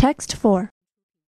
Text 0.00 0.34
4. 0.34 0.70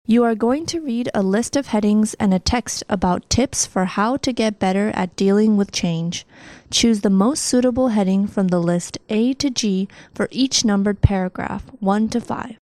You 0.06 0.22
are 0.22 0.36
going 0.36 0.64
to 0.66 0.80
read 0.80 1.10
a 1.12 1.24
list 1.24 1.56
of 1.56 1.66
headings 1.66 2.14
and 2.20 2.32
a 2.32 2.38
text 2.38 2.84
about 2.88 3.28
tips 3.28 3.66
for 3.66 3.84
how 3.84 4.16
to 4.18 4.32
get 4.32 4.60
better 4.60 4.92
at 4.94 5.16
dealing 5.16 5.56
with 5.56 5.72
change. 5.72 6.24
Choose 6.70 7.00
the 7.00 7.10
most 7.10 7.42
suitable 7.42 7.88
heading 7.88 8.28
from 8.28 8.46
the 8.46 8.60
list 8.60 8.96
A 9.08 9.34
to 9.34 9.50
G 9.50 9.88
for 10.14 10.28
each 10.30 10.64
numbered 10.64 11.00
paragraph, 11.02 11.64
1 11.80 12.10
to 12.10 12.20
5. 12.20 12.58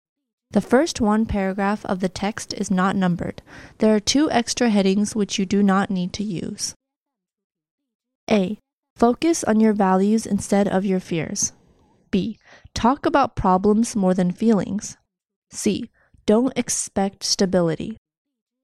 The 0.51 0.61
first 0.61 1.01
one 1.01 1.25
paragraph 1.25 1.87
of 1.87 2.01
the 2.01 2.11
text 2.11 2.52
is 2.52 2.71
not 2.71 2.96
numbered. 2.96 3.41
There 3.79 3.95
are 3.95 3.98
two 3.98 4.30
extra 4.30 4.68
headings 4.68 5.16
which 5.16 5.39
you 5.39 5.46
do 5.46 5.62
not 5.62 5.91
need 5.91 6.12
to 6.12 6.23
use. 6.23 6.75
A. 8.30 8.59
Focus 8.95 9.43
on 9.43 9.59
your 9.59 9.73
values 9.73 10.27
instead 10.27 10.68
of 10.68 10.84
your 10.84 11.00
fears. 11.00 11.55
B. 12.11 12.36
Talk 12.75 13.07
about 13.07 13.36
problems 13.36 13.96
more 13.96 14.12
than 14.12 14.32
feelings. 14.32 14.98
C. 15.51 15.91
Don't 16.27 16.57
expect 16.57 17.25
stability. 17.25 17.97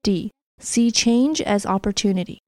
D. 0.03 0.31
See 0.59 0.91
change 0.91 1.41
as 1.41 1.65
opportunity. 1.65 2.39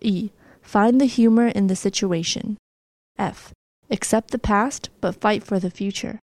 E. 0.00 0.30
Find 0.62 1.00
the 1.00 1.06
humor 1.06 1.48
in 1.48 1.66
the 1.66 1.76
situation. 1.76 2.56
F. 3.18 3.52
Accept 3.90 4.30
the 4.30 4.38
past 4.38 4.90
but 5.00 5.20
fight 5.20 5.44
for 5.44 5.58
the 5.58 5.70
future. 5.70 6.18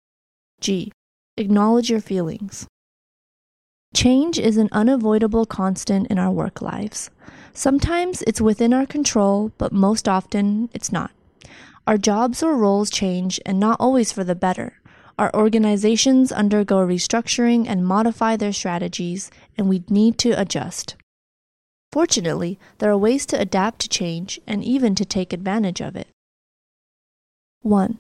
G. 0.61 0.91
Acknowledge 1.37 1.89
your 1.89 2.01
feelings. 2.01 2.67
Change 3.93 4.37
is 4.37 4.57
an 4.57 4.69
unavoidable 4.71 5.45
constant 5.45 6.07
in 6.07 6.19
our 6.19 6.31
work 6.31 6.61
lives. 6.61 7.09
Sometimes 7.53 8.21
it's 8.23 8.41
within 8.41 8.73
our 8.73 8.85
control, 8.85 9.51
but 9.57 9.71
most 9.71 10.07
often 10.07 10.69
it's 10.73 10.91
not. 10.91 11.11
Our 11.87 11.97
jobs 11.97 12.43
or 12.43 12.55
roles 12.55 12.89
change, 12.89 13.39
and 13.45 13.59
not 13.59 13.79
always 13.79 14.11
for 14.11 14.23
the 14.23 14.35
better. 14.35 14.79
Our 15.17 15.33
organizations 15.33 16.31
undergo 16.31 16.75
restructuring 16.75 17.65
and 17.67 17.87
modify 17.87 18.37
their 18.37 18.53
strategies, 18.53 19.31
and 19.57 19.67
we 19.67 19.83
need 19.89 20.19
to 20.19 20.39
adjust. 20.39 20.95
Fortunately, 21.91 22.59
there 22.77 22.91
are 22.91 22.97
ways 22.97 23.25
to 23.27 23.39
adapt 23.39 23.79
to 23.79 23.89
change 23.89 24.39
and 24.45 24.63
even 24.63 24.93
to 24.93 25.05
take 25.05 25.33
advantage 25.33 25.81
of 25.81 25.95
it. 25.95 26.07
1. 27.61 27.97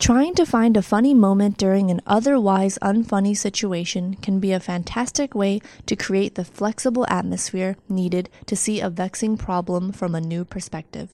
Trying 0.00 0.34
to 0.34 0.44
find 0.44 0.76
a 0.76 0.82
funny 0.82 1.14
moment 1.14 1.56
during 1.56 1.92
an 1.92 2.00
otherwise 2.08 2.76
unfunny 2.82 3.36
situation 3.36 4.14
can 4.16 4.40
be 4.40 4.50
a 4.50 4.58
fantastic 4.58 5.36
way 5.36 5.60
to 5.86 5.94
create 5.94 6.34
the 6.34 6.44
flexible 6.44 7.06
atmosphere 7.08 7.76
needed 7.88 8.28
to 8.46 8.56
see 8.56 8.80
a 8.80 8.90
vexing 8.90 9.36
problem 9.36 9.92
from 9.92 10.16
a 10.16 10.20
new 10.20 10.44
perspective. 10.44 11.10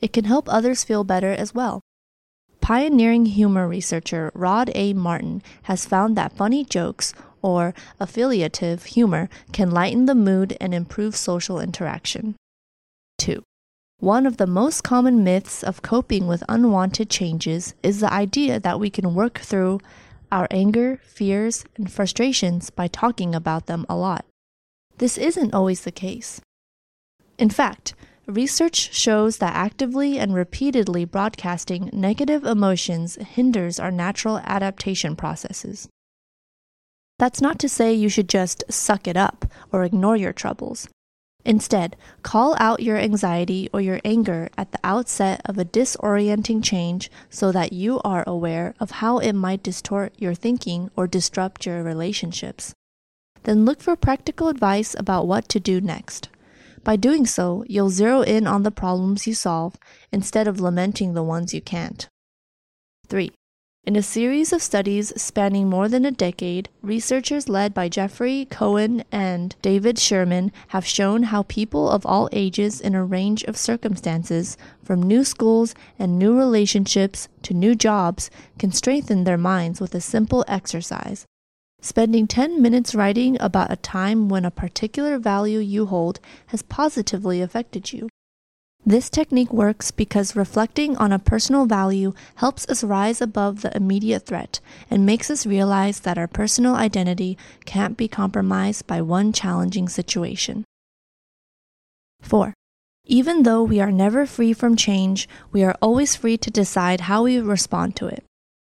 It 0.00 0.12
can 0.12 0.24
help 0.24 0.52
others 0.52 0.84
feel 0.84 1.02
better 1.02 1.32
as 1.32 1.54
well. 1.54 1.80
Pioneering 2.70 3.26
humor 3.26 3.66
researcher 3.66 4.30
Rod 4.32 4.70
A. 4.76 4.92
Martin 4.92 5.42
has 5.64 5.86
found 5.86 6.16
that 6.16 6.36
funny 6.36 6.64
jokes, 6.64 7.12
or 7.42 7.74
affiliative 7.98 8.84
humor, 8.84 9.28
can 9.50 9.72
lighten 9.72 10.06
the 10.06 10.14
mood 10.14 10.56
and 10.60 10.72
improve 10.72 11.16
social 11.16 11.58
interaction. 11.58 12.36
2. 13.18 13.42
One 13.98 14.24
of 14.24 14.36
the 14.36 14.46
most 14.46 14.84
common 14.84 15.24
myths 15.24 15.64
of 15.64 15.82
coping 15.82 16.28
with 16.28 16.44
unwanted 16.48 17.10
changes 17.10 17.74
is 17.82 17.98
the 17.98 18.12
idea 18.12 18.60
that 18.60 18.78
we 18.78 18.88
can 18.88 19.16
work 19.16 19.40
through 19.40 19.80
our 20.30 20.46
anger, 20.52 21.00
fears, 21.02 21.64
and 21.74 21.90
frustrations 21.90 22.70
by 22.70 22.86
talking 22.86 23.34
about 23.34 23.66
them 23.66 23.84
a 23.88 23.96
lot. 23.96 24.24
This 24.98 25.18
isn't 25.18 25.52
always 25.52 25.80
the 25.80 25.90
case. 25.90 26.40
In 27.36 27.50
fact, 27.50 27.94
Research 28.30 28.94
shows 28.94 29.38
that 29.38 29.56
actively 29.56 30.16
and 30.16 30.32
repeatedly 30.32 31.04
broadcasting 31.04 31.90
negative 31.92 32.44
emotions 32.44 33.16
hinders 33.16 33.80
our 33.80 33.90
natural 33.90 34.38
adaptation 34.44 35.16
processes. 35.16 35.88
That's 37.18 37.40
not 37.40 37.58
to 37.58 37.68
say 37.68 37.92
you 37.92 38.08
should 38.08 38.28
just 38.28 38.62
suck 38.70 39.08
it 39.08 39.16
up 39.16 39.46
or 39.72 39.82
ignore 39.82 40.16
your 40.16 40.32
troubles. 40.32 40.88
Instead, 41.44 41.96
call 42.22 42.54
out 42.60 42.84
your 42.84 42.98
anxiety 42.98 43.68
or 43.72 43.80
your 43.80 44.00
anger 44.04 44.48
at 44.56 44.70
the 44.70 44.78
outset 44.84 45.42
of 45.44 45.58
a 45.58 45.64
disorienting 45.64 46.62
change 46.62 47.10
so 47.30 47.50
that 47.50 47.72
you 47.72 48.00
are 48.04 48.22
aware 48.28 48.76
of 48.78 48.92
how 48.92 49.18
it 49.18 49.32
might 49.32 49.64
distort 49.64 50.14
your 50.18 50.34
thinking 50.34 50.88
or 50.94 51.08
disrupt 51.08 51.66
your 51.66 51.82
relationships. 51.82 52.74
Then 53.42 53.64
look 53.64 53.80
for 53.80 53.96
practical 53.96 54.46
advice 54.46 54.94
about 54.96 55.26
what 55.26 55.48
to 55.48 55.58
do 55.58 55.80
next. 55.80 56.28
By 56.82 56.96
doing 56.96 57.26
so, 57.26 57.64
you'll 57.68 57.90
zero 57.90 58.22
in 58.22 58.46
on 58.46 58.62
the 58.62 58.70
problems 58.70 59.26
you 59.26 59.34
solve 59.34 59.76
instead 60.10 60.48
of 60.48 60.60
lamenting 60.60 61.12
the 61.12 61.22
ones 61.22 61.52
you 61.52 61.60
can't. 61.60 62.08
3. 63.08 63.30
In 63.84 63.96
a 63.96 64.02
series 64.02 64.52
of 64.52 64.62
studies 64.62 65.12
spanning 65.20 65.68
more 65.68 65.88
than 65.88 66.04
a 66.04 66.10
decade, 66.10 66.68
researchers 66.82 67.48
led 67.48 67.72
by 67.72 67.88
Geoffrey 67.88 68.46
Cohen 68.50 69.04
and 69.10 69.56
David 69.62 69.98
Sherman 69.98 70.52
have 70.68 70.86
shown 70.86 71.24
how 71.24 71.44
people 71.44 71.88
of 71.90 72.04
all 72.04 72.28
ages 72.30 72.80
in 72.80 72.94
a 72.94 73.04
range 73.04 73.42
of 73.44 73.56
circumstances, 73.56 74.56
from 74.82 75.02
new 75.02 75.24
schools 75.24 75.74
and 75.98 76.18
new 76.18 76.36
relationships 76.36 77.28
to 77.42 77.54
new 77.54 77.74
jobs, 77.74 78.30
can 78.58 78.70
strengthen 78.70 79.24
their 79.24 79.38
minds 79.38 79.80
with 79.80 79.94
a 79.94 80.00
simple 80.00 80.44
exercise 80.46 81.26
Spending 81.82 82.26
10 82.26 82.60
minutes 82.60 82.94
writing 82.94 83.38
about 83.40 83.72
a 83.72 83.76
time 83.76 84.28
when 84.28 84.44
a 84.44 84.50
particular 84.50 85.18
value 85.18 85.58
you 85.58 85.86
hold 85.86 86.20
has 86.48 86.62
positively 86.62 87.40
affected 87.40 87.92
you. 87.92 88.08
This 88.84 89.10
technique 89.10 89.52
works 89.52 89.90
because 89.90 90.36
reflecting 90.36 90.96
on 90.96 91.12
a 91.12 91.18
personal 91.18 91.66
value 91.66 92.12
helps 92.36 92.66
us 92.68 92.84
rise 92.84 93.20
above 93.20 93.60
the 93.62 93.74
immediate 93.76 94.26
threat 94.26 94.60
and 94.90 95.04
makes 95.04 95.30
us 95.30 95.46
realize 95.46 96.00
that 96.00 96.18
our 96.18 96.28
personal 96.28 96.74
identity 96.74 97.36
can't 97.64 97.96
be 97.96 98.08
compromised 98.08 98.86
by 98.86 99.02
one 99.02 99.32
challenging 99.32 99.88
situation. 99.88 100.64
4. 102.22 102.54
Even 103.06 103.42
though 103.42 103.62
we 103.62 103.80
are 103.80 103.92
never 103.92 104.26
free 104.26 104.52
from 104.52 104.76
change, 104.76 105.28
we 105.52 105.62
are 105.62 105.76
always 105.82 106.16
free 106.16 106.36
to 106.38 106.50
decide 106.50 107.02
how 107.02 107.24
we 107.24 107.38
respond 107.38 107.96
to 107.96 108.06
it. 108.06 108.24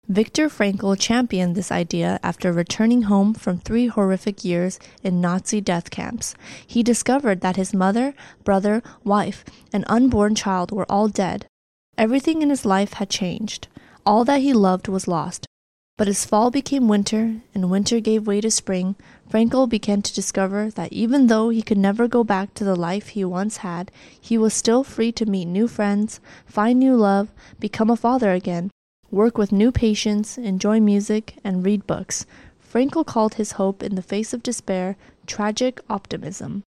Viktor 0.08 0.50
Frankl 0.50 1.00
championed 1.00 1.54
this 1.54 1.72
idea 1.72 2.20
after 2.22 2.52
returning 2.52 3.02
home 3.04 3.32
from 3.32 3.56
three 3.56 3.86
horrific 3.86 4.44
years 4.44 4.78
in 5.02 5.22
Nazi 5.22 5.62
death 5.62 5.90
camps. 5.90 6.34
He 6.66 6.82
discovered 6.82 7.40
that 7.40 7.56
his 7.56 7.72
mother, 7.72 8.12
brother, 8.44 8.82
wife, 9.02 9.46
and 9.72 9.82
unborn 9.88 10.34
child 10.34 10.70
were 10.70 10.90
all 10.92 11.08
dead. 11.08 11.46
Everything 11.96 12.42
in 12.42 12.50
his 12.50 12.66
life 12.66 12.94
had 12.94 13.08
changed. 13.08 13.68
All 14.04 14.26
that 14.26 14.42
he 14.42 14.52
loved 14.52 14.88
was 14.88 15.08
lost. 15.08 15.46
But 15.96 16.08
as 16.08 16.26
fall 16.26 16.50
became 16.50 16.86
winter 16.86 17.36
and 17.54 17.70
winter 17.70 17.98
gave 17.98 18.26
way 18.26 18.42
to 18.42 18.50
spring, 18.50 18.96
Frankl 19.30 19.66
began 19.66 20.02
to 20.02 20.14
discover 20.14 20.68
that 20.72 20.92
even 20.92 21.28
though 21.28 21.48
he 21.48 21.62
could 21.62 21.78
never 21.78 22.08
go 22.08 22.22
back 22.22 22.52
to 22.54 22.64
the 22.64 22.76
life 22.76 23.08
he 23.08 23.24
once 23.24 23.58
had, 23.58 23.90
he 24.20 24.36
was 24.36 24.52
still 24.52 24.84
free 24.84 25.12
to 25.12 25.24
meet 25.24 25.46
new 25.46 25.66
friends, 25.66 26.20
find 26.44 26.78
new 26.78 26.94
love, 26.94 27.32
become 27.58 27.88
a 27.88 27.96
father 27.96 28.32
again, 28.32 28.70
work 29.14 29.38
with 29.38 29.52
new 29.52 29.70
patients, 29.70 30.36
enjoy 30.36 30.80
music, 30.80 31.38
and 31.44 31.64
read 31.64 31.86
books. 31.86 32.26
Frankl 32.60 33.06
called 33.06 33.34
his 33.34 33.52
hope 33.52 33.82
in 33.82 33.94
the 33.94 34.02
face 34.02 34.34
of 34.34 34.42
despair 34.42 34.96
tragic 35.26 35.80
optimism. 35.88 36.64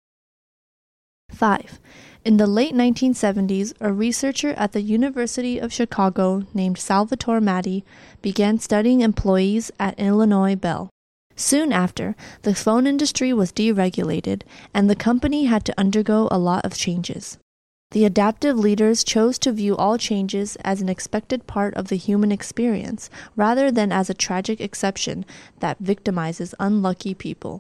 5. 1.30 1.80
In 2.26 2.38
the 2.38 2.48
late 2.48 2.74
1970s, 2.74 3.74
a 3.80 3.94
researcher 3.94 4.50
at 4.58 4.74
the 4.74 4.82
University 4.82 5.60
of 5.60 5.72
Chicago 5.72 6.44
named 6.54 6.78
Salvatore 6.78 7.40
Maddi 7.40 7.84
began 8.22 8.60
studying 8.60 9.02
employees 9.02 9.72
at 9.80 10.00
Illinois 10.00 10.56
Bell. 10.56 10.90
Soon 11.36 11.72
after, 11.72 12.16
the 12.42 12.54
phone 12.54 12.86
industry 12.86 13.32
was 13.32 13.52
deregulated, 13.52 14.42
and 14.74 14.90
the 14.90 14.96
company 14.96 15.46
had 15.46 15.64
to 15.66 15.80
undergo 15.80 16.28
a 16.30 16.38
lot 16.38 16.66
of 16.66 16.76
changes. 16.76 17.38
The 17.92 18.06
adaptive 18.06 18.58
leaders 18.58 19.04
chose 19.04 19.38
to 19.40 19.52
view 19.52 19.76
all 19.76 19.98
changes 19.98 20.56
as 20.64 20.82
an 20.82 20.88
expected 20.88 21.46
part 21.46 21.74
of 21.74 21.90
the 21.90 21.98
human 21.98 22.32
experience 22.32 23.10
rather 23.36 23.70
than 23.70 23.92
as 23.92 24.10
a 24.10 24.14
tragic 24.14 24.62
exception 24.62 25.26
that 25.60 25.84
victimizes 25.84 26.54
unlucky 26.58 27.14
people. 27.14 27.60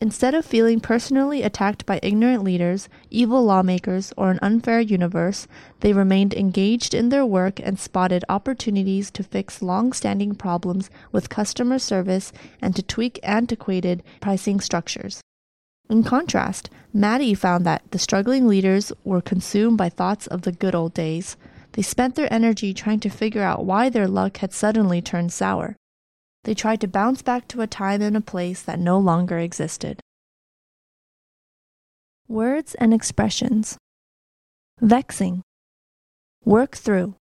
Instead 0.00 0.34
of 0.34 0.44
feeling 0.44 0.80
personally 0.80 1.42
attacked 1.42 1.86
by 1.86 2.00
ignorant 2.02 2.42
leaders, 2.42 2.88
evil 3.10 3.44
lawmakers, 3.44 4.12
or 4.16 4.30
an 4.30 4.40
unfair 4.42 4.80
universe, 4.80 5.46
they 5.80 5.92
remained 5.92 6.34
engaged 6.34 6.92
in 6.92 7.10
their 7.10 7.26
work 7.26 7.60
and 7.62 7.78
spotted 7.78 8.24
opportunities 8.28 9.08
to 9.10 9.22
fix 9.22 9.62
long 9.62 9.92
standing 9.92 10.34
problems 10.34 10.90
with 11.12 11.28
customer 11.28 11.78
service 11.78 12.32
and 12.60 12.74
to 12.74 12.82
tweak 12.82 13.20
antiquated 13.22 14.02
pricing 14.20 14.58
structures. 14.58 15.20
In 15.90 16.04
contrast, 16.04 16.70
Maddi 16.94 17.36
found 17.36 17.66
that 17.66 17.82
the 17.90 17.98
struggling 17.98 18.46
leaders 18.46 18.92
were 19.02 19.20
consumed 19.20 19.76
by 19.76 19.88
thoughts 19.88 20.28
of 20.28 20.42
the 20.42 20.52
good 20.52 20.72
old 20.72 20.94
days. 20.94 21.36
They 21.72 21.82
spent 21.82 22.14
their 22.14 22.32
energy 22.32 22.72
trying 22.72 23.00
to 23.00 23.08
figure 23.08 23.42
out 23.42 23.64
why 23.64 23.88
their 23.88 24.06
luck 24.06 24.36
had 24.36 24.52
suddenly 24.52 25.02
turned 25.02 25.32
sour. 25.32 25.74
They 26.44 26.54
tried 26.54 26.80
to 26.82 26.86
bounce 26.88 27.22
back 27.22 27.48
to 27.48 27.60
a 27.60 27.66
time 27.66 28.02
and 28.02 28.16
a 28.16 28.20
place 28.20 28.62
that 28.62 28.78
no 28.78 29.00
longer 29.00 29.38
existed. 29.38 29.98
Words 32.28 32.76
and 32.76 32.94
expressions 32.94 33.76
Vexing, 34.80 35.42
work 36.44 36.76
through, 36.76 37.16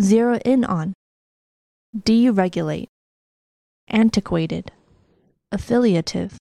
zero 0.00 0.38
in 0.42 0.64
on, 0.64 0.94
deregulate, 1.94 2.88
antiquated, 3.88 4.72
affiliative. 5.52 6.38